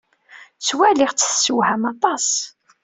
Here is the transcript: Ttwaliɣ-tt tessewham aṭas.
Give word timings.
Ttwaliɣ-tt 0.57 1.23
tessewham 1.29 1.83
aṭas. 1.91 2.27